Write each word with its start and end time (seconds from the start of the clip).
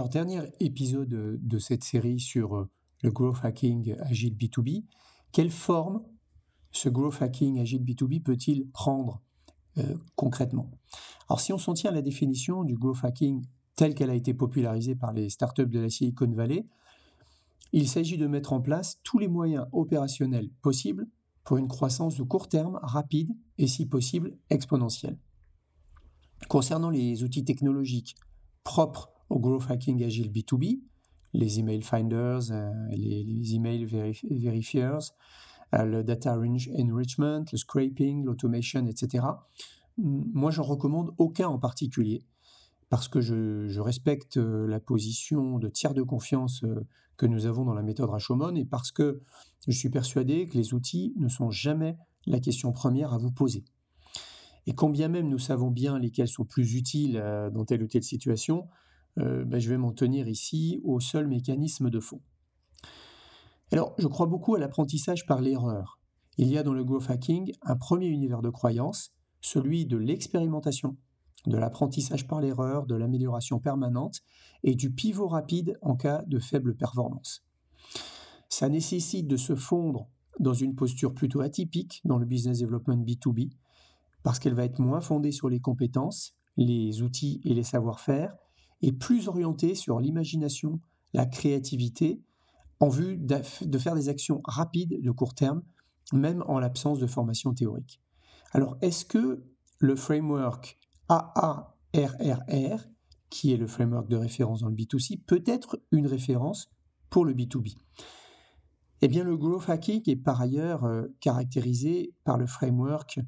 Alors, 0.00 0.08
dernier 0.08 0.40
épisode 0.60 1.10
de 1.10 1.58
cette 1.58 1.84
série 1.84 2.20
sur 2.20 2.56
euh, 2.56 2.70
le 3.02 3.10
growth 3.10 3.36
hacking 3.42 3.94
agile 4.00 4.34
B2B. 4.34 4.86
Quelle 5.30 5.50
forme 5.50 6.02
ce 6.72 6.88
growth 6.88 7.20
hacking 7.20 7.60
agile 7.60 7.84
B2B 7.84 8.22
peut-il 8.22 8.70
prendre 8.70 9.20
euh, 9.76 9.98
concrètement? 10.16 10.70
Alors, 11.28 11.38
si 11.38 11.52
on 11.52 11.58
s'en 11.58 11.74
tient 11.74 11.90
à 11.90 11.92
la 11.92 12.00
définition 12.00 12.64
du 12.64 12.78
growth 12.78 13.04
hacking 13.04 13.44
telle 13.76 13.94
qu'elle 13.94 14.08
a 14.08 14.14
été 14.14 14.32
popularisée 14.32 14.94
par 14.94 15.12
les 15.12 15.28
startups 15.28 15.66
de 15.66 15.80
la 15.80 15.90
Silicon 15.90 16.32
Valley, 16.32 16.66
il 17.74 17.86
s'agit 17.86 18.16
de 18.16 18.26
mettre 18.26 18.54
en 18.54 18.62
place 18.62 19.00
tous 19.02 19.18
les 19.18 19.28
moyens 19.28 19.66
opérationnels 19.72 20.48
possibles 20.62 21.06
pour 21.44 21.58
une 21.58 21.68
croissance 21.68 22.16
de 22.16 22.22
court 22.22 22.48
terme 22.48 22.80
rapide 22.82 23.36
et 23.58 23.66
si 23.66 23.84
possible 23.84 24.38
exponentielle. 24.48 25.18
Concernant 26.48 26.88
les 26.88 27.22
outils 27.22 27.44
technologiques 27.44 28.16
propres 28.64 29.10
au 29.30 29.38
growth 29.38 29.70
hacking 29.70 30.02
agile 30.04 30.30
B2B, 30.30 30.80
les 31.32 31.60
email 31.60 31.82
finders, 31.82 32.50
euh, 32.50 32.72
les, 32.90 33.54
email 33.54 33.84
verifiers, 33.84 34.98
euh, 35.74 35.84
le 35.84 36.02
data 36.02 36.36
enrichment, 36.36 37.44
le 37.52 37.56
scraping, 37.58 38.24
l'automation, 38.24 38.86
etc. 38.86 39.24
Moi, 39.96 40.50
j'en 40.50 40.64
recommande 40.64 41.12
aucun 41.18 41.48
en 41.48 41.58
particulier 41.58 42.24
parce 42.88 43.06
que 43.06 43.20
je, 43.20 43.78
respecte 43.80 44.36
euh, 44.36 44.66
la 44.66 44.80
position 44.80 45.58
de 45.58 45.68
tiers 45.68 45.94
de 45.94 46.02
confiance 46.02 46.64
que 47.16 47.26
nous 47.26 47.46
avons 47.46 47.64
dans 47.64 47.74
la 47.74 47.82
méthode 47.82 48.10
Rashomon 48.10 48.56
et 48.56 48.64
parce 48.64 48.90
que 48.90 49.20
je 49.68 49.78
suis 49.78 49.90
persuadé 49.90 50.48
que 50.48 50.56
les 50.56 50.74
outils 50.74 51.14
ne 51.18 51.28
sont 51.28 51.50
jamais 51.50 51.96
la 52.26 52.40
question 52.40 52.72
première 52.72 53.12
à 53.12 53.18
vous 53.18 53.30
poser. 53.30 53.64
Et 54.66 54.74
quand 54.74 54.90
bien 54.90 55.08
même 55.08 55.28
nous 55.28 55.38
savons 55.38 55.70
bien 55.70 55.98
lesquels 55.98 56.28
sont 56.28 56.44
plus 56.44 56.74
utiles 56.74 57.22
dans 57.52 57.64
telle 57.64 57.82
ou 57.82 57.86
telle 57.86 58.02
situation, 58.02 58.68
euh, 59.18 59.44
ben, 59.44 59.58
je 59.58 59.68
vais 59.68 59.78
m'en 59.78 59.92
tenir 59.92 60.28
ici 60.28 60.80
au 60.84 61.00
seul 61.00 61.26
mécanisme 61.26 61.90
de 61.90 62.00
fond. 62.00 62.20
Alors, 63.72 63.94
je 63.98 64.08
crois 64.08 64.26
beaucoup 64.26 64.54
à 64.54 64.58
l'apprentissage 64.58 65.26
par 65.26 65.40
l'erreur. 65.40 66.00
Il 66.38 66.48
y 66.48 66.58
a 66.58 66.62
dans 66.62 66.72
le 66.72 66.84
growth 66.84 67.10
hacking 67.10 67.52
un 67.62 67.76
premier 67.76 68.06
univers 68.06 68.42
de 68.42 68.50
croyance, 68.50 69.12
celui 69.40 69.86
de 69.86 69.96
l'expérimentation, 69.96 70.96
de 71.46 71.56
l'apprentissage 71.56 72.26
par 72.26 72.40
l'erreur, 72.40 72.86
de 72.86 72.94
l'amélioration 72.94 73.58
permanente 73.58 74.20
et 74.62 74.74
du 74.74 74.92
pivot 74.92 75.28
rapide 75.28 75.78
en 75.82 75.96
cas 75.96 76.22
de 76.26 76.38
faible 76.38 76.76
performance. 76.76 77.44
Ça 78.48 78.68
nécessite 78.68 79.26
de 79.26 79.36
se 79.36 79.54
fondre 79.54 80.08
dans 80.38 80.54
une 80.54 80.74
posture 80.74 81.14
plutôt 81.14 81.40
atypique 81.40 82.00
dans 82.04 82.18
le 82.18 82.26
business 82.26 82.58
development 82.60 83.04
B2B, 83.04 83.50
parce 84.22 84.38
qu'elle 84.38 84.54
va 84.54 84.64
être 84.64 84.80
moins 84.80 85.00
fondée 85.00 85.32
sur 85.32 85.48
les 85.48 85.60
compétences, 85.60 86.34
les 86.56 87.02
outils 87.02 87.40
et 87.44 87.54
les 87.54 87.62
savoir-faire, 87.62 88.34
et 88.82 88.92
plus 88.92 89.28
orienté 89.28 89.74
sur 89.74 90.00
l'imagination, 90.00 90.80
la 91.12 91.26
créativité, 91.26 92.20
en 92.80 92.88
vue 92.88 93.18
de 93.18 93.78
faire 93.78 93.94
des 93.94 94.08
actions 94.08 94.40
rapides 94.44 95.02
de 95.02 95.10
court 95.10 95.34
terme, 95.34 95.62
même 96.12 96.42
en 96.46 96.58
l'absence 96.58 96.98
de 96.98 97.06
formation 97.06 97.52
théorique. 97.52 98.00
Alors, 98.52 98.78
est-ce 98.80 99.04
que 99.04 99.44
le 99.78 99.96
framework 99.96 100.78
AARRR, 101.08 102.88
qui 103.28 103.52
est 103.52 103.56
le 103.56 103.66
framework 103.66 104.08
de 104.08 104.16
référence 104.16 104.60
dans 104.60 104.68
le 104.68 104.74
B2C, 104.74 105.22
peut 105.24 105.42
être 105.46 105.80
une 105.92 106.06
référence 106.06 106.70
pour 107.10 107.24
le 107.24 107.34
B2B 107.34 107.76
Eh 109.02 109.08
bien, 109.08 109.24
le 109.24 109.36
growth 109.36 109.68
hacking 109.68 110.02
est 110.08 110.16
par 110.16 110.40
ailleurs 110.40 110.84
euh, 110.84 111.06
caractérisé 111.20 112.14
par 112.24 112.38
le 112.38 112.46
framework 112.46 113.20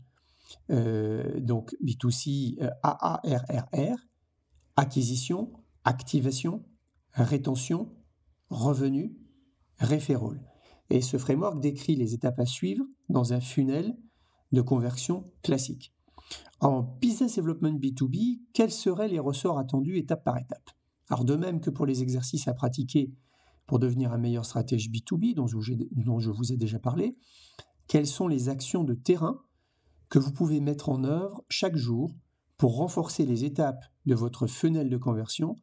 euh, 0.70 1.40
donc 1.40 1.74
B2C 1.82 2.62
euh, 2.62 2.70
AARRR, 2.82 3.96
acquisition, 4.82 5.52
activation, 5.84 6.64
rétention, 7.12 7.94
revenu, 8.50 9.16
référol. 9.78 10.42
Et 10.90 11.00
ce 11.00 11.18
framework 11.18 11.60
décrit 11.60 11.94
les 11.94 12.14
étapes 12.14 12.40
à 12.40 12.46
suivre 12.46 12.84
dans 13.08 13.32
un 13.32 13.40
funnel 13.40 13.96
de 14.50 14.60
conversion 14.60 15.30
classique. 15.42 15.94
En 16.58 16.82
business 16.82 17.36
development 17.36 17.78
B2B, 17.78 18.40
quels 18.52 18.72
seraient 18.72 19.06
les 19.06 19.20
ressorts 19.20 19.58
attendus 19.58 19.98
étape 19.98 20.24
par 20.24 20.36
étape? 20.36 20.70
Alors 21.08 21.24
de 21.24 21.36
même 21.36 21.60
que 21.60 21.70
pour 21.70 21.86
les 21.86 22.02
exercices 22.02 22.48
à 22.48 22.52
pratiquer 22.52 23.14
pour 23.66 23.78
devenir 23.78 24.12
un 24.12 24.18
meilleur 24.18 24.44
stratège 24.44 24.90
B2B 24.90 25.34
dont 25.34 25.46
je 26.18 26.30
vous 26.30 26.52
ai 26.52 26.56
déjà 26.56 26.80
parlé, 26.80 27.16
quelles 27.86 28.08
sont 28.08 28.26
les 28.26 28.48
actions 28.48 28.82
de 28.82 28.94
terrain 28.94 29.40
que 30.08 30.18
vous 30.18 30.32
pouvez 30.32 30.60
mettre 30.60 30.88
en 30.88 31.04
œuvre 31.04 31.44
chaque 31.48 31.76
jour 31.76 32.16
pour 32.56 32.76
renforcer 32.76 33.24
les 33.24 33.44
étapes 33.44 33.91
de 34.06 34.14
votre 34.14 34.46
funnel 34.46 34.88
de 34.88 34.96
conversion 34.96 35.56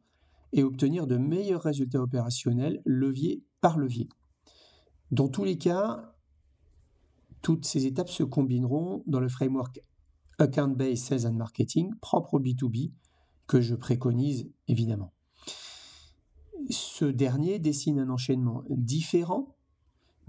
et 0.52 0.62
obtenir 0.62 1.06
de 1.06 1.16
meilleurs 1.16 1.62
résultats 1.62 2.02
opérationnels 2.02 2.82
levier 2.84 3.44
par 3.60 3.78
levier. 3.78 4.08
Dans 5.10 5.28
tous 5.28 5.44
les 5.44 5.58
cas, 5.58 6.14
toutes 7.42 7.64
ces 7.64 7.86
étapes 7.86 8.08
se 8.08 8.22
combineront 8.22 9.02
dans 9.06 9.20
le 9.20 9.28
framework 9.28 9.80
Account-Based 10.38 11.04
Sales 11.04 11.26
and 11.26 11.36
Marketing 11.36 11.92
propre 12.00 12.34
au 12.34 12.40
B2B 12.40 12.92
que 13.46 13.60
je 13.60 13.74
préconise 13.74 14.50
évidemment. 14.68 15.12
Ce 16.70 17.04
dernier 17.04 17.58
dessine 17.58 17.98
un 17.98 18.10
enchaînement 18.10 18.64
différent 18.68 19.56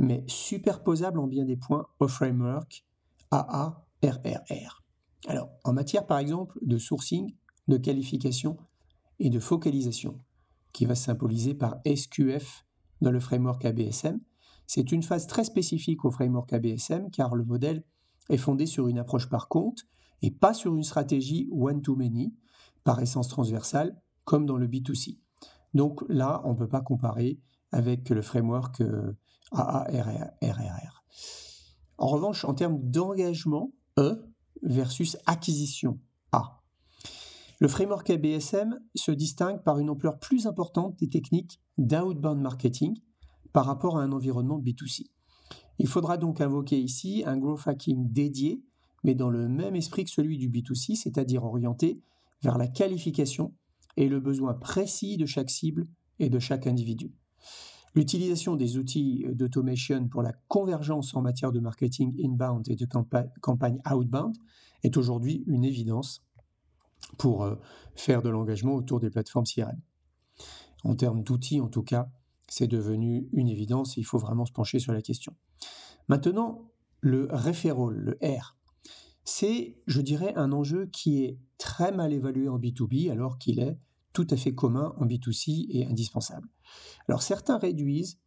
mais 0.02 0.24
superposable 0.28 1.20
en 1.20 1.28
bien 1.28 1.46
des 1.46 1.58
points 1.58 1.86
au 2.00 2.08
framework 2.08 2.86
AARRR. 3.30 4.84
Alors, 5.28 5.50
en 5.64 5.74
matière 5.74 6.08
par 6.08 6.18
exemple 6.18 6.58
de 6.64 6.78
sourcing, 6.78 7.36
de 7.68 7.78
qualification 7.78 8.58
et 9.20 9.30
de 9.30 9.40
focalisation, 9.40 10.20
qui 10.74 10.86
va 10.86 10.96
symboliser 10.96 11.54
par 11.54 11.80
SQF 11.86 12.66
dans 13.02 13.12
le 13.12 13.20
framework 13.20 13.64
ABSM, 13.66 14.20
c'est 14.68 14.92
une 14.92 15.04
phase 15.04 15.28
très 15.28 15.44
spécifique 15.44 16.06
au 16.06 16.12
framework 16.12 16.54
ABSM 16.54 17.12
car 17.12 17.36
le 17.36 17.44
modèle 17.44 17.84
est 18.30 18.38
fondé 18.38 18.66
sur 18.66 18.88
une 18.88 19.00
approche 19.00 19.30
par 19.30 19.48
compte 19.48 19.86
et 20.22 20.32
pas 20.32 20.54
sur 20.54 20.76
une 20.76 20.84
stratégie 20.84 21.50
one-to-many, 21.52 22.34
par 22.84 23.00
essence 23.00 23.28
transversale, 23.28 24.00
comme 24.24 24.46
dans 24.46 24.58
le 24.58 24.68
B2C. 24.68 25.18
Donc 25.74 26.04
là, 26.10 26.42
on 26.46 26.54
ne 26.54 26.58
peut 26.58 26.68
pas 26.68 26.82
comparer 26.82 27.40
avec 27.72 28.10
le 28.10 28.22
framework 28.22 28.82
euh, 28.82 29.14
AARRR. 29.52 31.04
En 31.98 32.08
revanche, 32.08 32.46
en 32.46 32.54
termes 32.54 32.80
d'engagement, 32.82 33.72
E, 33.98 34.32
versus 34.62 35.18
acquisition. 35.26 36.00
Le 37.62 37.68
framework 37.68 38.10
ABSM 38.10 38.80
se 38.96 39.12
distingue 39.12 39.62
par 39.62 39.78
une 39.78 39.92
ampleur 39.92 40.18
plus 40.18 40.48
importante 40.48 40.98
des 40.98 41.10
techniques 41.10 41.62
d'outbound 41.78 42.42
marketing 42.42 42.98
par 43.54 43.68
rapport 43.68 44.00
à 44.00 44.02
un 44.02 44.12
environnement 44.14 44.60
B2C. 44.60 45.04
Il 45.78 45.88
faudra 45.88 46.18
donc 46.18 46.42
invoquer 46.42 46.80
ici 46.82 47.22
un 47.28 47.38
growth 47.38 47.68
hacking 47.68 48.12
dédié, 48.12 48.64
mais 49.04 49.14
dans 49.14 49.30
le 49.30 49.48
même 49.48 49.76
esprit 49.76 50.06
que 50.06 50.10
celui 50.10 50.40
du 50.40 50.50
B2C, 50.50 50.96
c'est-à-dire 50.96 51.44
orienté 51.44 52.02
vers 52.42 52.58
la 52.58 52.68
qualification 52.68 53.54
et 53.96 54.10
le 54.10 54.20
besoin 54.20 54.56
précis 54.56 55.18
de 55.18 55.28
chaque 55.28 55.52
cible 55.52 55.86
et 56.18 56.30
de 56.30 56.40
chaque 56.40 56.66
individu. 56.66 57.14
L'utilisation 57.94 58.56
des 58.56 58.80
outils 58.80 59.24
d'automation 59.34 60.08
pour 60.08 60.24
la 60.24 60.34
convergence 60.48 61.14
en 61.14 61.22
matière 61.22 61.52
de 61.52 61.60
marketing 61.60 62.20
inbound 62.26 62.68
et 62.70 62.76
de 62.76 62.88
campagne 63.40 63.82
outbound 63.88 64.36
est 64.82 64.98
aujourd'hui 64.98 65.44
une 65.46 65.64
évidence 65.64 66.24
pour 67.18 67.44
euh, 67.44 67.56
faire 67.96 68.22
de 68.22 68.30
l'engagement 68.30 68.76
autour 68.76 69.00
des 69.00 69.10
plateformes 69.10 69.46
CRM. 69.46 69.80
En 70.84 70.96
termes 70.96 71.24
d'outils, 71.24 71.62
en 71.62 71.68
tout 71.68 71.84
cas, 71.84 72.10
c'est 72.48 72.68
devenu 72.68 73.30
une 73.34 73.48
évidence 73.48 73.98
et 73.98 74.02
il 74.02 74.04
faut 74.04 74.18
vraiment 74.18 74.46
se 74.46 74.52
pencher 74.52 74.80
sur 74.80 74.94
la 74.94 75.02
question. 75.02 75.36
Maintenant, 76.08 76.72
le 77.00 77.28
referral, 77.32 77.94
le 77.94 78.18
R, 78.24 78.58
c'est, 79.24 79.78
je 79.88 80.02
dirais, 80.02 80.34
un 80.36 80.52
enjeu 80.52 80.88
qui 80.88 81.24
est 81.24 81.40
très 81.58 81.92
mal 81.92 82.12
évalué 82.12 82.50
en 82.50 82.60
B2B 82.60 83.12
alors 83.12 83.38
qu'il 83.38 83.60
est 83.60 83.78
tout 84.14 84.28
à 84.30 84.36
fait 84.36 84.54
commun 84.54 84.94
en 84.98 85.06
B2C 85.06 85.68
et 85.70 85.86
indispensable. 85.86 86.50
Alors 87.08 87.22
certains 87.22 87.58
réduisent 87.58 88.20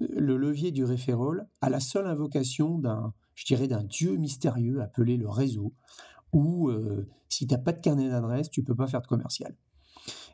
le 0.00 0.36
levier 0.36 0.70
du 0.70 0.84
referral 0.84 1.48
à 1.60 1.70
la 1.70 1.80
seule 1.80 2.06
invocation 2.06 2.78
d'un, 2.78 3.14
je 3.34 3.54
d'un 3.66 3.84
dieu 3.84 4.16
mystérieux 4.16 4.82
appelé 4.82 5.16
le 5.16 5.28
réseau, 5.28 5.72
ou 6.34 6.68
euh, 6.68 7.08
si 7.30 7.46
tu 7.46 7.54
n'as 7.54 7.60
pas 7.60 7.72
de 7.72 7.80
carnet 7.80 8.10
d'adresse, 8.10 8.50
tu 8.50 8.60
ne 8.60 8.66
peux 8.66 8.74
pas 8.74 8.88
faire 8.88 9.00
de 9.00 9.06
commercial. 9.06 9.56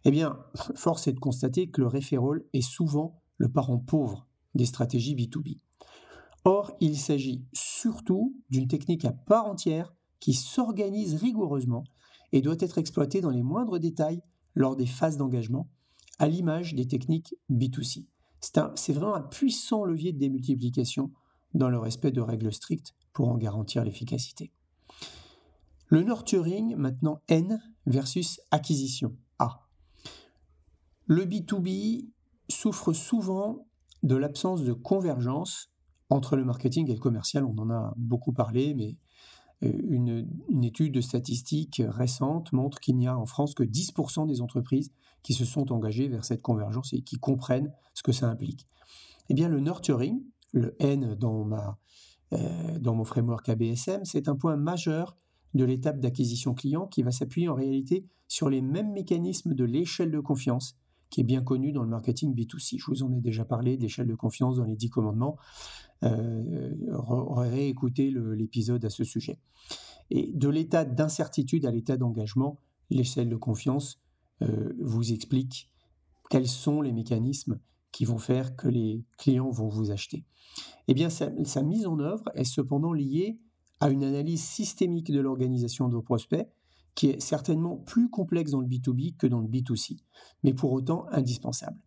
Eh 0.04 0.10
bien, 0.10 0.38
force 0.74 1.06
est 1.06 1.12
de 1.12 1.20
constater 1.20 1.70
que 1.70 1.80
le 1.80 1.86
referral 1.86 2.42
est 2.52 2.62
souvent 2.62 3.22
le 3.36 3.48
parent 3.48 3.78
pauvre 3.78 4.26
des 4.54 4.66
stratégies 4.66 5.14
B2B. 5.14 5.60
Or, 6.44 6.72
il 6.80 6.98
s'agit 6.98 7.44
surtout 7.52 8.34
d'une 8.48 8.66
technique 8.66 9.04
à 9.04 9.12
part 9.12 9.46
entière 9.46 9.94
qui 10.18 10.32
s'organise 10.32 11.14
rigoureusement 11.14 11.84
et 12.32 12.40
doit 12.40 12.56
être 12.58 12.78
exploitée 12.78 13.20
dans 13.20 13.30
les 13.30 13.42
moindres 13.42 13.78
détails 13.78 14.22
lors 14.54 14.76
des 14.76 14.86
phases 14.86 15.16
d'engagement, 15.16 15.68
à 16.18 16.28
l'image 16.28 16.74
des 16.74 16.88
techniques 16.88 17.34
B2C. 17.50 18.06
C'est 18.40 18.92
vraiment 18.92 19.14
un 19.14 19.22
puissant 19.22 19.84
levier 19.84 20.12
de 20.12 20.18
démultiplication 20.18 21.12
dans 21.54 21.68
le 21.68 21.78
respect 21.78 22.10
de 22.10 22.20
règles 22.20 22.52
strictes 22.52 22.94
pour 23.12 23.28
en 23.28 23.36
garantir 23.36 23.84
l'efficacité. 23.84 24.52
Le 25.90 26.04
nurturing, 26.04 26.76
maintenant 26.76 27.20
N 27.26 27.60
versus 27.84 28.40
acquisition 28.52 29.16
A. 29.40 29.66
Le 31.06 31.24
B2B 31.24 32.08
souffre 32.48 32.92
souvent 32.92 33.66
de 34.04 34.14
l'absence 34.14 34.62
de 34.62 34.72
convergence 34.72 35.72
entre 36.08 36.36
le 36.36 36.44
marketing 36.44 36.88
et 36.88 36.94
le 36.94 37.00
commercial. 37.00 37.44
On 37.44 37.58
en 37.58 37.70
a 37.70 37.92
beaucoup 37.96 38.32
parlé, 38.32 38.72
mais 38.74 38.98
euh, 39.64 39.72
une, 39.88 40.62
étude 40.62 41.00
statistique 41.00 41.82
récente 41.84 42.52
montre 42.52 42.78
qu'il 42.78 42.96
n'y 42.96 43.08
a 43.08 43.18
en 43.18 43.26
France 43.26 43.54
que 43.54 43.64
10% 43.64 44.28
des 44.28 44.42
entreprises 44.42 44.92
qui 45.24 45.34
se 45.34 45.44
sont 45.44 45.72
engagées 45.72 46.06
vers 46.06 46.24
cette 46.24 46.40
convergence 46.40 46.92
et 46.92 47.02
qui 47.02 47.18
comprennent 47.18 47.72
ce 47.94 48.04
que 48.04 48.12
ça 48.12 48.28
implique. 48.28 48.68
Eh 49.28 49.34
bien, 49.34 49.48
le 49.48 49.58
nurturing, 49.58 50.22
le 50.52 50.76
N 50.78 51.16
dans, 51.16 51.50
euh, 52.32 52.78
dans 52.78 52.94
mon 52.94 53.04
framework 53.04 53.48
ABSM, 53.48 54.04
c'est 54.04 54.28
un 54.28 54.36
point 54.36 54.54
majeur 54.54 55.16
de 55.54 55.64
l'étape 55.64 56.00
d'acquisition 56.00 56.54
client 56.54 56.86
qui 56.86 57.02
va 57.02 57.10
s'appuyer 57.10 57.48
en 57.48 57.54
réalité 57.54 58.06
sur 58.28 58.48
les 58.48 58.62
mêmes 58.62 58.92
mécanismes 58.92 59.54
de 59.54 59.64
l'échelle 59.64 60.10
de 60.10 60.20
confiance 60.20 60.76
qui 61.10 61.20
est 61.20 61.24
bien 61.24 61.42
connue 61.42 61.72
dans 61.72 61.82
le 61.82 61.88
marketing 61.88 62.34
B2C. 62.34 62.78
Je 62.78 62.86
vous 62.86 63.02
en 63.02 63.12
ai 63.12 63.20
déjà 63.20 63.44
parlé 63.44 63.76
d'échelle 63.76 64.06
de 64.06 64.14
confiance 64.14 64.56
dans 64.56 64.64
les 64.64 64.76
10 64.76 64.90
commandements. 64.90 65.36
Euh, 66.04 66.72
réécoutez 66.88 68.12
l'épisode 68.36 68.84
à 68.84 68.90
ce 68.90 69.02
sujet. 69.02 69.40
Et 70.10 70.32
de 70.32 70.48
l'état 70.48 70.84
d'incertitude 70.84 71.66
à 71.66 71.70
l'état 71.70 71.96
d'engagement, 71.96 72.60
l'échelle 72.90 73.28
de 73.28 73.36
confiance 73.36 74.00
euh, 74.42 74.72
vous 74.80 75.12
explique 75.12 75.68
quels 76.30 76.48
sont 76.48 76.80
les 76.80 76.92
mécanismes 76.92 77.58
qui 77.92 78.04
vont 78.04 78.18
faire 78.18 78.54
que 78.54 78.68
les 78.68 79.04
clients 79.18 79.50
vont 79.50 79.68
vous 79.68 79.90
acheter. 79.90 80.24
Eh 80.88 80.94
bien, 80.94 81.10
sa, 81.10 81.30
mise 81.62 81.86
en 81.86 81.98
œuvre 81.98 82.24
est 82.34 82.44
cependant 82.44 82.92
liée 82.92 83.38
à 83.80 83.90
une 83.90 84.04
analyse 84.04 84.42
systémique 84.42 85.10
de 85.10 85.20
l'organisation 85.20 85.88
de 85.88 85.94
vos 85.94 86.02
prospects, 86.02 86.46
qui 86.94 87.08
est 87.08 87.20
certainement 87.20 87.76
plus 87.76 88.10
complexe 88.10 88.50
dans 88.50 88.60
le 88.60 88.66
B2B 88.66 89.16
que 89.16 89.26
dans 89.26 89.40
le 89.40 89.48
B2C, 89.48 89.98
mais 90.42 90.52
pour 90.52 90.72
autant 90.72 91.06
indispensable. 91.10 91.78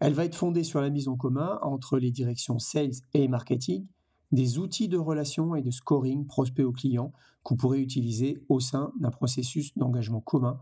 Elle 0.00 0.14
va 0.14 0.24
être 0.24 0.34
fondée 0.34 0.64
sur 0.64 0.80
la 0.80 0.90
mise 0.90 1.08
en 1.08 1.16
commun 1.16 1.58
entre 1.62 1.98
les 1.98 2.10
directions 2.10 2.58
sales 2.58 2.94
et 3.14 3.28
marketing 3.28 3.86
des 4.32 4.58
outils 4.58 4.88
de 4.88 4.96
relation 4.96 5.54
et 5.54 5.62
de 5.62 5.70
scoring 5.70 6.26
prospect 6.26 6.64
aux 6.64 6.72
clients 6.72 7.12
que 7.44 7.50
vous 7.50 7.56
pourrez 7.56 7.80
utiliser 7.80 8.42
au 8.48 8.60
sein 8.60 8.92
d'un 8.98 9.10
processus 9.10 9.76
d'engagement 9.76 10.20
commun. 10.20 10.58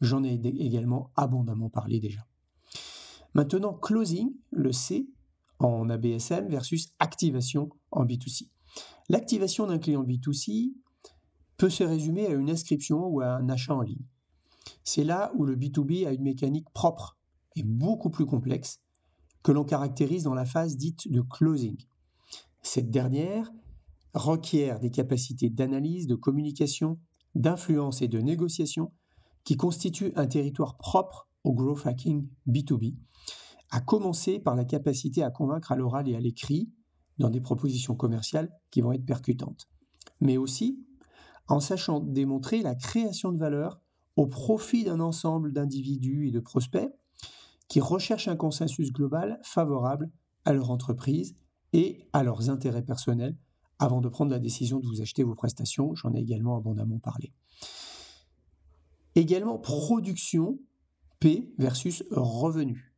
J'en 0.00 0.22
ai 0.22 0.34
également 0.34 1.10
abondamment 1.16 1.68
parlé 1.68 1.98
déjà. 1.98 2.24
Maintenant, 3.34 3.74
closing, 3.74 4.32
le 4.52 4.72
C 4.72 5.08
en 5.58 5.90
ABSM 5.90 6.48
versus 6.48 6.92
activation 7.00 7.70
en 7.90 8.04
B2C. 8.04 8.48
L'activation 9.08 9.66
d'un 9.66 9.78
client 9.78 10.04
B2C 10.04 10.72
peut 11.56 11.70
se 11.70 11.82
résumer 11.84 12.26
à 12.26 12.32
une 12.32 12.50
inscription 12.50 13.06
ou 13.06 13.20
à 13.20 13.28
un 13.28 13.48
achat 13.48 13.74
en 13.74 13.80
ligne. 13.80 14.06
C'est 14.84 15.04
là 15.04 15.32
où 15.36 15.44
le 15.44 15.56
B2B 15.56 16.06
a 16.06 16.12
une 16.12 16.22
mécanique 16.22 16.70
propre 16.70 17.18
et 17.56 17.62
beaucoup 17.62 18.10
plus 18.10 18.26
complexe 18.26 18.80
que 19.42 19.52
l'on 19.52 19.64
caractérise 19.64 20.24
dans 20.24 20.34
la 20.34 20.44
phase 20.44 20.76
dite 20.76 21.10
de 21.10 21.20
closing. 21.20 21.76
Cette 22.62 22.90
dernière 22.90 23.50
requiert 24.14 24.80
des 24.80 24.90
capacités 24.90 25.50
d'analyse, 25.50 26.06
de 26.06 26.14
communication, 26.14 26.98
d'influence 27.34 28.02
et 28.02 28.08
de 28.08 28.20
négociation 28.20 28.92
qui 29.44 29.56
constituent 29.56 30.12
un 30.16 30.26
territoire 30.26 30.76
propre 30.76 31.28
au 31.44 31.52
growth 31.52 31.86
hacking 31.86 32.28
B2B 32.46 32.96
à 33.70 33.80
commencer 33.80 34.38
par 34.38 34.54
la 34.54 34.64
capacité 34.64 35.22
à 35.22 35.30
convaincre 35.30 35.72
à 35.72 35.76
l'oral 35.76 36.08
et 36.08 36.16
à 36.16 36.20
l'écrit 36.20 36.70
dans 37.18 37.30
des 37.30 37.40
propositions 37.40 37.94
commerciales 37.94 38.50
qui 38.70 38.80
vont 38.80 38.92
être 38.92 39.06
percutantes, 39.06 39.68
mais 40.20 40.36
aussi 40.36 40.84
en 41.48 41.60
sachant 41.60 42.00
démontrer 42.00 42.62
la 42.62 42.74
création 42.74 43.32
de 43.32 43.38
valeur 43.38 43.80
au 44.16 44.26
profit 44.26 44.84
d'un 44.84 45.00
ensemble 45.00 45.52
d'individus 45.52 46.28
et 46.28 46.30
de 46.30 46.40
prospects 46.40 46.92
qui 47.68 47.80
recherchent 47.80 48.28
un 48.28 48.36
consensus 48.36 48.92
global 48.92 49.38
favorable 49.42 50.10
à 50.44 50.52
leur 50.52 50.70
entreprise 50.70 51.36
et 51.72 52.08
à 52.12 52.22
leurs 52.22 52.50
intérêts 52.50 52.84
personnels 52.84 53.36
avant 53.78 54.00
de 54.00 54.08
prendre 54.08 54.30
la 54.30 54.38
décision 54.38 54.80
de 54.80 54.86
vous 54.86 55.00
acheter 55.00 55.22
vos 55.22 55.34
prestations. 55.34 55.94
J'en 55.94 56.14
ai 56.14 56.20
également 56.20 56.56
abondamment 56.56 56.98
parlé. 56.98 57.32
Également, 59.14 59.58
production 59.58 60.58
P 61.20 61.52
versus 61.58 62.04
revenu. 62.10 62.94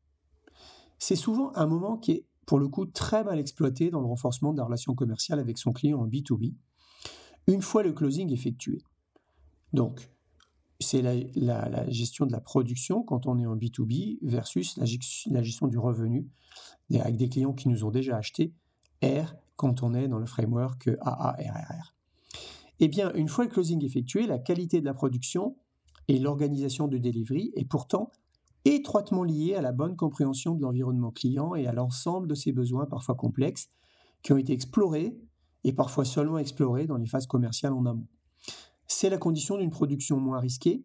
C'est 0.99 1.17
souvent 1.17 1.53
un 1.55 1.67
moment 1.67 1.97
qui 1.97 2.13
est 2.13 2.27
pour 2.51 2.59
le 2.59 2.67
coup 2.67 2.85
très 2.85 3.23
mal 3.23 3.39
exploité 3.39 3.91
dans 3.91 4.01
le 4.01 4.09
renforcement 4.09 4.53
de 4.53 4.59
la 4.59 4.65
relation 4.65 4.97
commerciale 4.97 5.39
avec 5.39 5.57
son 5.57 5.73
client 5.73 6.01
en 6.01 6.09
B2B, 6.09 6.57
une 7.47 7.63
fois 7.63 7.85
le 7.85 7.93
closing 7.93 8.33
effectué. 8.33 8.83
Donc, 9.73 10.11
c'est 10.81 11.01
la, 11.01 11.89
gestion 11.93 12.27
de 12.27 12.33
la 12.33 12.41
production 12.41 13.05
quand 13.05 13.29
on 13.29 13.39
est 13.39 13.47
en 13.47 13.55
B2B 13.55 14.19
versus 14.23 14.77
la, 14.79 14.85
gestion 14.85 15.69
du 15.69 15.79
revenu 15.79 16.27
avec 16.93 17.17
des 17.17 17.29
clients 17.29 17.53
qui 17.53 17.69
nous 17.69 17.85
ont 17.85 17.93
déjà 17.93 18.17
acheté, 18.17 18.53
R 19.01 19.33
quand 19.55 19.85
on 19.85 19.95
est 19.95 20.09
dans 20.09 20.19
le 20.19 20.27
framework 20.27 20.91
AARRR. 21.03 21.95
Eh 22.81 22.89
bien, 22.89 23.13
une 23.13 23.29
fois 23.29 23.45
le 23.45 23.51
closing 23.51 23.85
effectué, 23.85 24.27
la 24.27 24.41
qualité 24.41 24.81
de 24.81 24.87
la 24.87 24.95
production 24.95 25.57
et 26.09 26.19
l'organisation 26.19 26.89
de 26.89 26.99
delivery 26.99 27.53
est 27.55 27.65
pourtant 27.65 28.11
étroitement 28.65 29.25
lié 29.25 29.55
à 29.55 29.63
la 29.63 29.73
bonne 29.73 29.97
compréhension 29.97 30.55
de 30.55 30.63
l'environnement 30.63 31.11
client 31.11 31.55
et 31.55 31.67
à 31.67 31.73
l'ensemble 31.73 32.29
de 32.29 32.35
ses 32.35 32.53
besoins 32.53 32.87
parfois 32.87 33.15
complexes 33.15 33.69
qui 34.23 34.33
ont 34.33 34.37
été 34.37 34.53
explorés 34.53 35.17
et 35.65 35.73
parfois 35.73 36.05
seulement 36.05 36.39
explorés 36.39 36.87
dans 36.87 36.97
les 36.97 37.07
phases 37.07 37.27
commerciales 37.27 37.73
en 37.73 37.87
amont. 37.87 38.09
C'est 38.87 39.11
la 39.11 39.19
condition 39.19 39.57
d'une 39.57 39.71
production 39.71 40.19
moins 40.19 40.41
risquée 40.41 40.85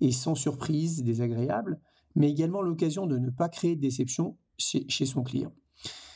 et 0.00 0.10
sans 0.10 0.34
surprise 0.34 1.02
désagréable, 1.04 1.80
mais 2.14 2.30
également 2.30 2.62
l'occasion 2.62 3.06
de 3.06 3.18
ne 3.18 3.30
pas 3.30 3.48
créer 3.48 3.76
de 3.76 3.80
déception 3.80 4.36
chez 4.58 5.06
son 5.06 5.22
client. 5.22 5.52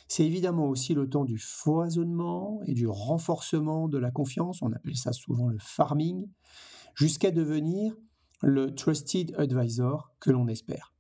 C'est 0.09 0.25
évidemment 0.25 0.69
aussi 0.69 0.95
le 0.95 1.09
temps 1.09 1.25
du 1.25 1.39
foisonnement 1.39 2.61
et 2.67 2.75
du 2.75 2.87
renforcement 2.87 3.89
de 3.89 3.99
la 3.99 4.11
confiance, 4.11 4.63
on 4.63 4.73
appelle 4.73 4.97
ça 4.97 5.13
souvent 5.13 5.49
le 5.49 5.59
farming, 5.61 6.29
jusqu'à 6.95 7.31
devenir 7.31 7.97
le 8.43 8.75
trusted 8.75 9.35
advisor 9.37 10.13
que 10.21 10.31
l'on 10.31 10.47
espère. 10.47 10.96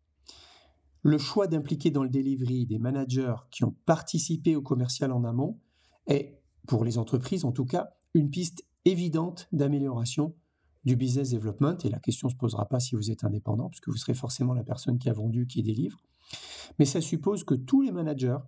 Le 1.06 1.18
choix 1.18 1.46
d'impliquer 1.46 1.92
dans 1.92 2.02
le 2.02 2.08
delivery 2.08 2.66
des 2.66 2.80
managers 2.80 3.36
qui 3.52 3.62
ont 3.62 3.76
participé 3.86 4.56
au 4.56 4.60
commercial 4.60 5.12
en 5.12 5.22
amont 5.22 5.60
est, 6.08 6.42
pour 6.66 6.84
les 6.84 6.98
entreprises 6.98 7.44
en 7.44 7.52
tout 7.52 7.64
cas, 7.64 7.90
une 8.14 8.28
piste 8.28 8.66
évidente 8.84 9.46
d'amélioration 9.52 10.34
du 10.84 10.96
business 10.96 11.30
development. 11.30 11.76
Et 11.84 11.90
la 11.90 12.00
question 12.00 12.26
ne 12.26 12.32
se 12.32 12.36
posera 12.36 12.68
pas 12.68 12.80
si 12.80 12.96
vous 12.96 13.12
êtes 13.12 13.22
indépendant, 13.22 13.68
puisque 13.68 13.88
vous 13.88 13.96
serez 13.96 14.14
forcément 14.14 14.52
la 14.52 14.64
personne 14.64 14.98
qui 14.98 15.08
a 15.08 15.12
vendu, 15.12 15.46
qui 15.46 15.62
délivre. 15.62 16.02
Mais 16.80 16.84
ça 16.84 17.00
suppose 17.00 17.44
que 17.44 17.54
tous 17.54 17.82
les 17.82 17.92
managers, 17.92 18.38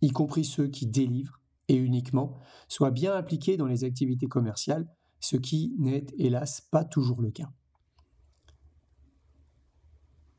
y 0.00 0.08
compris 0.08 0.46
ceux 0.46 0.68
qui 0.68 0.86
délivrent 0.86 1.42
et 1.68 1.76
uniquement, 1.76 2.38
soient 2.66 2.92
bien 2.92 3.14
impliqués 3.14 3.58
dans 3.58 3.66
les 3.66 3.84
activités 3.84 4.26
commerciales, 4.26 4.88
ce 5.20 5.36
qui 5.36 5.74
n'est 5.78 6.06
hélas 6.16 6.62
pas 6.62 6.84
toujours 6.86 7.20
le 7.20 7.30
cas. 7.30 7.50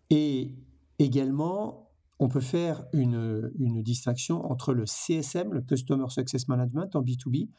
Et 0.10 0.56
Également, 1.00 1.92
on 2.20 2.30
peut 2.30 2.42
faire 2.42 2.86
une, 2.94 3.52
distinction 3.84 4.44
entre 4.52 4.74
le 4.74 4.86
CSM, 4.86 5.54
le 5.54 5.62
Customer 5.62 6.10
Success 6.10 6.48
Management 6.48 6.96
en 6.96 7.04
B2B, 7.04 7.50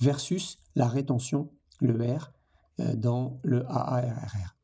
versus 0.00 0.58
la 0.74 0.88
rétention, 0.88 1.50
le 1.80 1.94
R, 2.02 2.32
euh, 2.80 2.94
dans 2.94 3.40
le 3.42 3.66
AARR. 3.66 4.56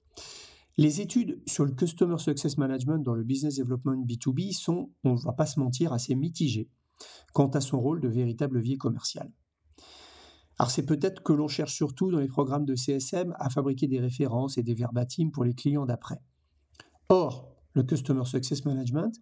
Les 0.77 1.01
études 1.01 1.41
sur 1.47 1.65
le 1.65 1.73
Customer 1.73 2.19
Success 2.19 2.59
Management 2.59 2.99
dans 2.99 3.15
le 3.15 3.23
Business 3.23 3.57
Development 3.59 4.05
B2B 4.05 4.53
sont, 4.53 4.91
on 5.05 5.15
ne 5.15 5.21
va 5.21 5.33
pas 5.33 5.47
se 5.47 5.61
mentir, 5.61 5.93
assez 5.93 6.15
mitigées 6.15 6.69
quant 7.33 7.49
à 7.49 7.61
son 7.61 7.81
rôle 7.81 8.01
de 8.01 8.09
véritable 8.09 8.57
levier 8.57 8.77
commercial. 8.77 9.31
Alors 10.59 10.71
c'est 10.71 10.87
peut-être 10.87 11.23
que 11.23 11.33
l'on 11.33 11.49
cherche 11.49 11.75
surtout 11.75 12.11
dans 12.11 12.21
les 12.21 12.29
programmes 12.29 12.65
de 12.65 12.77
CSM 12.77 13.35
à 13.39 13.51
fabriquer 13.51 13.89
des 13.89 14.01
références 14.01 14.57
et 14.57 14.63
des 14.63 14.75
verbatims 14.75 15.31
pour 15.31 15.45
les 15.45 15.55
clients 15.55 15.87
d'après. 15.87 16.21
Or, 17.09 17.54
le 17.75 17.83
Customer 17.83 18.25
Success 18.25 18.65
Management, 18.65 19.21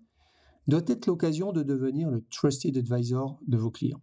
doit 0.68 0.82
être 0.86 1.06
l'occasion 1.06 1.52
de 1.52 1.62
devenir 1.62 2.10
le 2.10 2.24
Trusted 2.30 2.76
Advisor 2.76 3.40
de 3.46 3.56
vos 3.56 3.70
clients. 3.70 4.02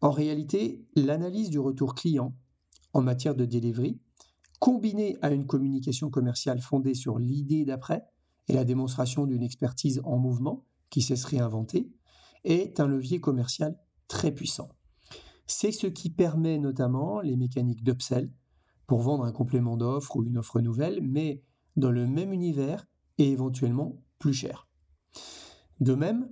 En 0.00 0.10
réalité, 0.10 0.84
l'analyse 0.96 1.50
du 1.50 1.58
retour 1.58 1.94
client 1.94 2.34
en 2.92 3.02
matière 3.02 3.34
de 3.34 3.44
delivery, 3.44 4.00
combinée 4.58 5.16
à 5.22 5.30
une 5.30 5.46
communication 5.46 6.10
commerciale 6.10 6.60
fondée 6.60 6.94
sur 6.94 7.18
l'idée 7.18 7.64
d'après 7.64 8.04
et 8.48 8.54
la 8.54 8.64
démonstration 8.64 9.26
d'une 9.26 9.42
expertise 9.42 10.00
en 10.04 10.18
mouvement 10.18 10.64
qui 10.90 11.02
sait 11.02 11.16
se 11.16 11.26
réinventer, 11.26 11.92
est 12.44 12.80
un 12.80 12.86
levier 12.86 13.20
commercial 13.20 13.78
très 14.08 14.32
puissant. 14.32 14.70
C'est 15.46 15.72
ce 15.72 15.86
qui 15.86 16.10
permet 16.10 16.58
notamment 16.58 17.20
les 17.20 17.36
mécaniques 17.36 17.84
d'upsell 17.84 18.32
pour 18.86 19.00
vendre 19.00 19.24
un 19.24 19.32
complément 19.32 19.76
d'offre 19.76 20.16
ou 20.16 20.24
une 20.24 20.38
offre 20.38 20.60
nouvelle, 20.60 21.00
mais 21.02 21.42
dans 21.76 21.90
le 21.90 22.06
même 22.06 22.32
univers 22.32 22.86
et 23.18 23.30
éventuellement 23.30 24.02
plus 24.18 24.32
cher. 24.32 24.68
De 25.80 25.94
même, 25.94 26.28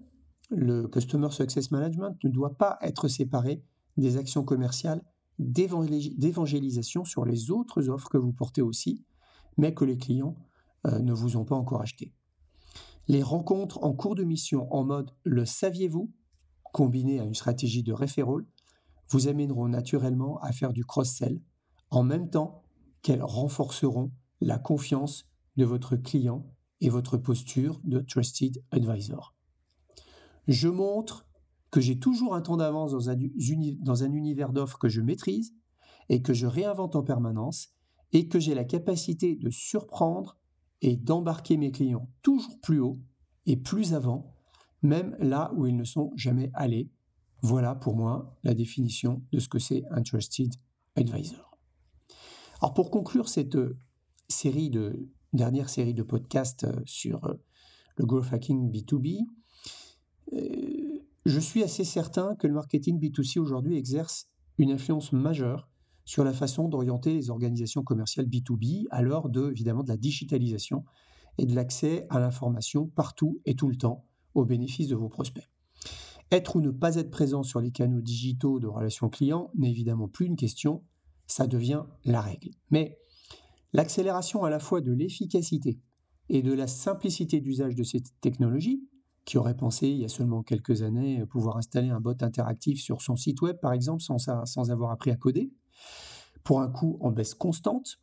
le 0.51 0.87
Customer 0.89 1.31
Success 1.31 1.71
Management 1.71 2.17
ne 2.25 2.31
doit 2.31 2.57
pas 2.57 2.79
être 2.83 3.09
séparé 3.09 3.63
des 3.97 4.17
actions 4.17 4.45
commerciales 4.45 5.03
d'évangélisation 5.39 7.05
sur 7.05 7.25
les 7.25 7.51
autres 7.51 7.89
offres 7.89 8.09
que 8.09 8.17
vous 8.17 8.33
portez 8.33 8.63
aussi, 8.63 9.05
mais 9.59 9.75
que 9.75 9.85
les 9.85 9.99
clients 9.99 10.37
euh, 10.87 10.99
ne 11.01 11.13
vous 11.13 11.37
ont 11.37 11.45
pas 11.45 11.57
encore 11.57 11.83
achetées. 11.83 12.15
Les 13.09 13.23
rencontres 13.23 13.83
en 13.85 13.93
cours 13.93 14.15
de 14.15 14.25
mission 14.25 14.73
en 14.73 14.85
mode 14.85 15.11
le 15.25 15.45
saviez-vous, 15.45 16.13
combinées 16.73 17.21
à 17.21 17.25
une 17.25 17.35
stratégie 17.35 17.83
de 17.83 17.93
référol, 17.93 18.47
vous 19.09 19.29
amèneront 19.29 19.69
naturellement 19.69 20.39
à 20.41 20.53
faire 20.53 20.73
du 20.73 20.85
cross-sell, 20.85 21.41
en 21.91 22.03
même 22.03 22.31
temps 22.31 22.63
qu'elles 23.03 23.23
renforceront 23.23 24.13
la 24.41 24.59
confiance 24.59 25.29
de 25.57 25.65
votre 25.65 25.97
client 25.97 26.47
et 26.81 26.89
votre 26.89 27.17
posture 27.17 27.81
de 27.85 28.01
Trusted 28.01 28.63
Advisor. 28.71 29.35
Je 30.49 30.69
montre 30.69 31.27
que 31.71 31.81
j'ai 31.81 31.99
toujours 31.99 32.35
un 32.35 32.43
temps 32.43 32.57
d'avance 32.57 32.93
dans 32.93 33.11
un, 33.11 33.17
dans 33.81 34.05
un 34.05 34.13
univers 34.13 34.53
d'offres 34.53 34.79
que 34.79 34.89
je 34.89 35.01
maîtrise 35.01 35.55
et 36.09 36.23
que 36.23 36.33
je 36.33 36.47
réinvente 36.47 36.97
en 36.97 37.03
permanence 37.03 37.71
et 38.13 38.29
que 38.29 38.39
j'ai 38.39 38.55
la 38.55 38.65
capacité 38.65 39.37
de 39.37 39.51
surprendre 39.51 40.39
et 40.83 40.97
d'embarquer 40.97 41.57
mes 41.57 41.73
clients 41.73 42.09
toujours 42.23 42.61
plus 42.61 42.81
haut 42.81 43.01
et 43.47 43.57
plus 43.57 43.95
avant, 43.95 44.35
même 44.83 45.17
là 45.19 45.53
où 45.57 45.67
ils 45.67 45.77
ne 45.77 45.85
sont 45.85 46.13
jamais 46.17 46.51
allés. 46.55 46.91
Voilà 47.43 47.75
pour 47.75 47.97
moi 47.97 48.39
la 48.45 48.55
définition 48.55 49.23
de 49.33 49.39
ce 49.39 49.49
que 49.49 49.59
c'est 49.59 49.85
un 49.91 50.03
Trusted 50.03 50.55
Advisor. 50.95 51.59
Alors 52.61 52.75
pour 52.75 52.91
conclure 52.91 53.29
cette 53.29 53.57
euh, 53.57 53.79
série 54.29 54.71
de 54.71 55.11
dernière 55.33 55.69
série 55.69 55.95
de 55.95 56.03
podcasts 56.03 56.65
euh, 56.65 56.81
sur 56.85 57.25
euh, 57.25 57.35
le 57.97 58.07
growth 58.07 58.33
hacking 58.33 58.71
B2B, 58.71 59.27
je 61.25 61.41
suis 61.41 61.63
assez 61.63 61.85
certain 61.85 62.35
que 62.37 62.47
le 62.47 62.53
marketing 62.53 63.01
B2C 63.01 63.39
aujourd'hui 63.39 63.77
exerce 63.77 64.29
une 64.59 64.71
influence 64.71 65.13
majeure 65.13 65.69
sur 66.05 66.25
la 66.25 66.33
façon 66.33 66.69
d'orienter 66.69 67.13
les 67.13 67.31
organisations 67.31 67.83
commerciales 67.83 68.27
B2B 68.27 68.87
à 68.91 69.03
l'heure 69.03 69.29
de, 69.29 69.51
évidemment, 69.51 69.83
de 69.83 69.89
la 69.89 69.97
digitalisation 69.97 70.85
et 71.39 71.47
de 71.47 71.55
l'accès 71.55 72.07
à 72.11 72.21
l'information 72.21 72.87
partout 72.87 73.41
et 73.45 73.57
tout 73.57 73.69
le 73.69 73.77
temps 73.77 74.05
au 74.35 74.45
bénéfice 74.45 74.89
de 74.89 74.95
vos 74.95 75.09
prospects. 75.09 75.49
Être 76.31 76.57
ou 76.57 76.61
ne 76.61 76.71
pas 76.71 76.97
être 76.97 77.11
présent 77.11 77.43
sur 77.43 77.61
les 77.61 77.71
canaux 77.71 78.01
digitaux 78.01 78.59
de 78.59 78.67
relations 78.67 79.09
clients 79.09 79.51
n'est 79.55 79.71
évidemment 79.71 80.09
plus 80.09 80.27
une 80.27 80.37
question, 80.37 80.83
ça 81.27 81.47
devient 81.47 81.85
la 82.05 82.21
règle. 82.21 82.51
Mais 82.71 82.99
l'accélération 83.77 84.43
à 84.45 84.49
la 84.49 84.59
fois 84.59 84.81
de 84.81 84.91
l'efficacité 84.91 85.79
et 86.31 86.41
de 86.41 86.55
la 86.55 86.67
simplicité 86.67 87.43
d'usage 87.43 87.75
de 87.75 87.83
ces 87.83 88.03
technologies, 88.23 88.83
qui 89.27 89.37
aurait 89.37 89.57
pensé 89.57 89.87
il 89.89 89.99
y 89.99 90.05
a 90.07 90.09
seulement 90.09 90.43
quelques 90.43 90.81
années 90.81 91.27
pouvoir 91.27 91.59
installer 91.59 91.91
un 91.91 92.01
bot 92.01 92.17
interactif 92.23 92.81
sur 92.81 93.03
son 93.03 93.17
site 93.17 93.43
web 93.43 93.59
par 93.61 93.75
exemple 93.75 94.01
sans, 94.01 94.17
sans 94.47 94.71
avoir 94.71 94.93
appris 94.93 95.11
à 95.11 95.17
coder, 95.17 95.53
pour 96.43 96.63
un 96.63 96.71
coût 96.71 96.97
en 97.03 97.11
baisse 97.11 97.35
constante, 97.35 98.01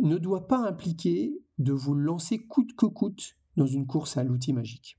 ne 0.00 0.18
doit 0.18 0.48
pas 0.48 0.66
impliquer 0.66 1.38
de 1.58 1.72
vous 1.72 1.94
lancer 1.94 2.44
coûte 2.48 2.74
que 2.74 2.86
coûte 2.86 3.36
dans 3.56 3.66
une 3.66 3.86
course 3.86 4.16
à 4.16 4.24
l'outil 4.24 4.52
magique. 4.52 4.98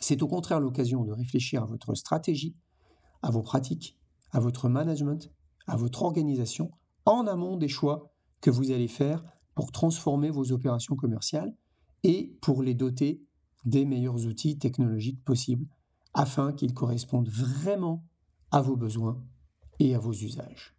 C'est 0.00 0.20
au 0.20 0.26
contraire 0.26 0.58
l'occasion 0.58 1.04
de 1.04 1.12
réfléchir 1.12 1.62
à 1.62 1.66
votre 1.66 1.94
stratégie, 1.94 2.56
à 3.22 3.30
vos 3.30 3.42
pratiques, 3.42 3.96
à 4.32 4.40
votre 4.40 4.68
management, 4.68 5.30
à 5.68 5.76
votre 5.76 6.02
organisation, 6.02 6.72
en 7.04 7.28
amont 7.28 7.56
des 7.56 7.68
choix 7.68 8.13
que 8.44 8.50
vous 8.50 8.72
allez 8.72 8.88
faire 8.88 9.24
pour 9.54 9.72
transformer 9.72 10.28
vos 10.28 10.52
opérations 10.52 10.96
commerciales 10.96 11.56
et 12.02 12.36
pour 12.42 12.62
les 12.62 12.74
doter 12.74 13.22
des 13.64 13.86
meilleurs 13.86 14.26
outils 14.26 14.58
technologiques 14.58 15.24
possibles 15.24 15.66
afin 16.12 16.52
qu'ils 16.52 16.74
correspondent 16.74 17.30
vraiment 17.30 18.04
à 18.50 18.60
vos 18.60 18.76
besoins 18.76 19.18
et 19.78 19.94
à 19.94 19.98
vos 19.98 20.12
usages. 20.12 20.76